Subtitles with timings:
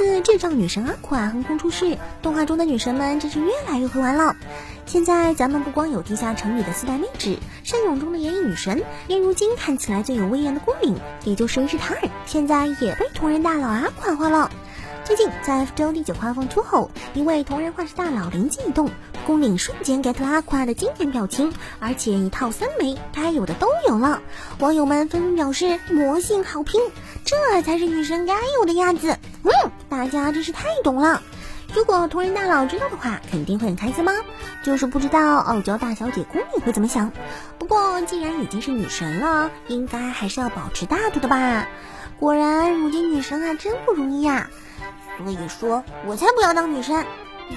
[0.00, 4.34] 自智障女神阿垮横空出世，动画中的女神们真是越来越会玩了。
[4.86, 14.50] 现在咱们不光有地下城里的四代妹纸，山勇中的炎影女神，连如今看起来最有威严的宫领，也就是日塔尔，现在也被同人大佬阿垮化了。
[15.04, 18.88] 最近在福州第九话放出后，一位同人画师大佬灵机一动，
[19.26, 24.22] 宫领瞬间 get 了阿夸的经典表情，而且一套三枚，该有的都有了。
[24.60, 26.80] 网友们纷纷表示魔性好评，
[27.26, 29.18] 这才是女神该有的样子。
[29.44, 29.50] 嗯，
[29.88, 31.22] 大家真是太懂了。
[31.74, 34.12] 如果同人大佬知道的话，肯定会很开心吗？
[34.64, 37.12] 就是不知道傲娇大小姐宫里会怎么想。
[37.58, 41.66] 不过既然已经是女神了，应该还是要保持大度的吧。
[42.18, 44.48] 果然，如今女神还真不容易呀。
[45.16, 47.06] 所以说，我才不要当女神。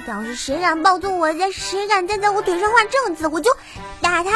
[0.08, 3.52] 要是谁敢暴揍我，再谁敢再在我腿上画正字，我就
[4.02, 4.32] 打他。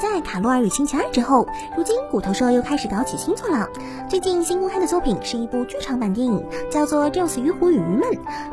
[0.00, 3.68] 在《卡罗尔与星期二》之后，如今骨头社又开始搞起新作了。
[4.08, 8.00] 最近新公开的作品是一部剧场版电影，叫做《就是鱼虎与鱼们》。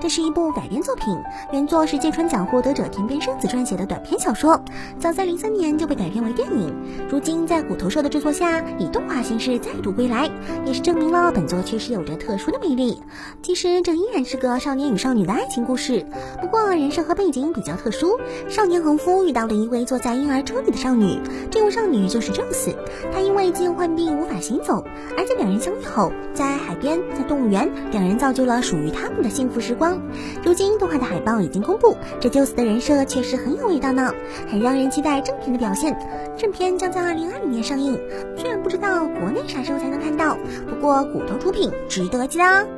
[0.02, 1.18] 这是一部改编作品，
[1.54, 4.62] 原作是芥川奖获得者田边圣子撰写的短篇小说，
[5.00, 6.76] 早在零三年就被改编为电影。
[7.10, 10.30] 如今在骨头社的制作下，以动画形式再度归来，
[10.66, 13.02] 也是证明了本作确实有着特殊的魅力。
[13.42, 16.06] 其实这依然是个少年与少女的爱情故事，
[16.42, 18.20] 不过人设和背景比较特殊。
[18.50, 21.18] 少年横夫遇到了一位坐在婴儿车里的少女。
[21.50, 22.76] 这位少女就是宙斯，
[23.12, 24.84] 她因为肌肉患病无法行走，
[25.18, 30.02] 而在两人相遇后，在海边，在动物园，两人造就了属于他们的幸福时光。
[30.44, 34.14] 如今动画的海报已经公布，这宙斯的人设确实很有味道呢，
[34.50, 35.98] 很让人期待正片的表现。
[36.38, 38.00] 正片将在二零二零年上映，
[38.38, 40.38] 虽然不知道国内啥时候才能看到，
[40.70, 42.77] 不过骨头出品，值得期待。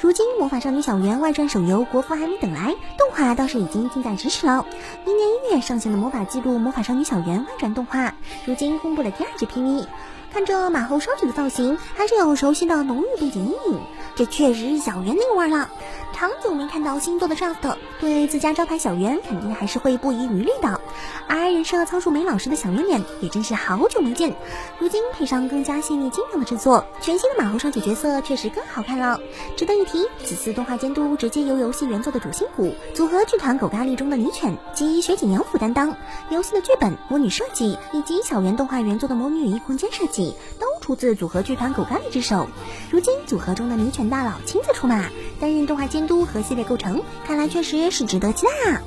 [0.00, 4.64] 如今《魔法少女小圆》外传手游国服还没等来，动画倒是已经近在咫尺了。
[5.04, 8.14] 明年一月上线的魔法记录《魔法少女小圆》外传动画，
[8.44, 9.86] 如今公布了第二支 PV，
[10.32, 13.80] 看着马后烧酒的造型，还是有熟悉的浓郁背景阴影，
[14.14, 15.68] 这确实是小圆那个味儿了。
[16.12, 20.80] 长久没看到新作的 Shaft，对自家招牌小圆肯定还是会不遗余力的。
[21.26, 24.34] 而人设仓鼠美老师的小圆脸也真是好久没见，
[24.78, 29.20] 如今配上更加细腻精良的制作，全新的马猴双姐角色确实更好看了。
[29.56, 35.96] 值得一提，此次动画监督直接由游戏原作的主心骨组合剧团狗咖喱中的女犬及雪景娘辅担当，
[36.30, 42.48] 游戏的剧本、魔女设计以及小圆动画原作的魔女雨衣空间设计都出自组合剧团狗咖喱之手。
[42.90, 45.10] 如今组合中的女犬大佬亲自出马，
[45.40, 48.82] 担任动画监督和系列构成，看来确实是值得期待啊！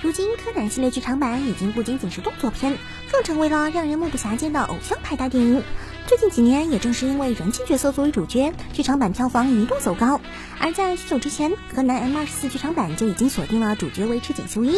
[0.00, 2.78] 如今柯南系列剧场版已经不仅仅是动作片，
[3.10, 5.64] 更成为了让人目不暇接的偶像派大电影。
[6.06, 10.20] 最近几年，也正是因为人气角色作为主角，剧场版票房一度走高。
[10.60, 14.76] 而在许久之前，柯南 M 二十四剧场版就已经锁定了主角为赤井秀一。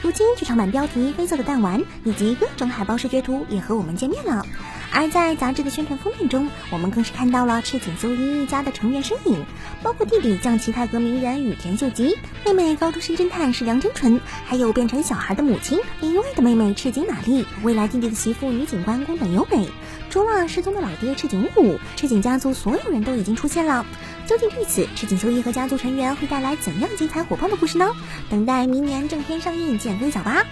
[0.00, 4.46] 如今，剧场版标题“黑色的弹丸”以及各种海报视觉图也和我们见面了。
[4.92, 9.44] 而在杂志的宣传封面中，我们更是看到了赤井秀一一家的成员身影，
[9.82, 19.68] 包括弟弟将其泰格名人羽田秀吉，妹妹高中生侦探是梁真纯，还有变成小孩的母亲另外的妹妹赤井玛丽，未来弟弟的媳妇女警官宫本优美。
[20.10, 23.86] 除了失踪的老爹赤井武，赤井家族所有人都已经出现了。
[24.26, 27.90] 究竟对此，赤井秀一和家族成员会带来怎样精彩火爆的故事呢？
[28.28, 30.44] 等待明年正片上映见分晓吧。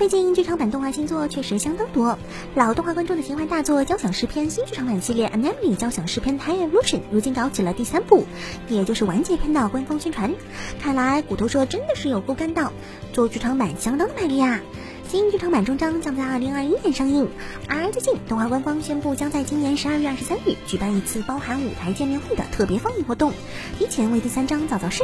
[0.00, 2.18] 最近剧场版动画新作确实相当多，
[2.54, 8.24] 老动画观众的情怀大作《交响诗篇》新剧场版系列《Anemone 交响诗篇 High Evolution》如今搞起了第三部，
[8.70, 10.32] 也就是完结篇的官方宣传。
[10.80, 12.72] 看来骨头社真的是有够干道，
[13.12, 14.60] 做剧场版相当卖力啊！
[15.10, 17.28] 新剧场版终章将在二零二一年上映，
[17.66, 23.32] 而最近动画官方宣布将在今年十二月二十三日举办一次包含舞台见面会的特别放映活动，
[23.76, 25.02] 提前为第三章早早试。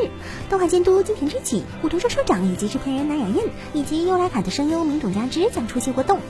[0.49, 6.21] 动画监督金田之己、骨头社社长以及制片人南雅彦以及优莱卡的声优明种佳之将出席活动。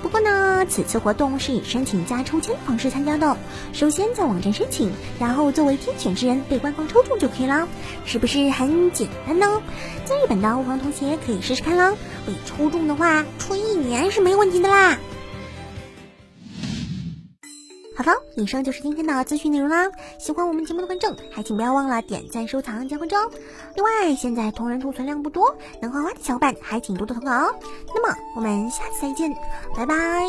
[0.00, 3.38] 不过呢，此次活动是以申请加抽签方式参加的。
[3.72, 7.66] 首先在网站申请，然后作为天选之人被官方抽中就可以了，
[8.04, 9.62] 是不是很简单呢？
[10.04, 11.94] 在日本的欧皇同学可以试试看啦，
[12.26, 14.98] 被抽中的话，出一年是没问题的啦。
[17.96, 19.88] 好的，以上就是今天的资讯内容啦。
[20.18, 23.30] 喜欢我们节目的观众，还请不要忘了点赞、收藏、加关注哦。
[23.76, 27.54] 另外，现在同人图存量不多，能画画的小伙伴还请多多投稿哦。
[27.94, 29.32] 那么，我们下次再见，
[29.76, 30.26] 拜拜。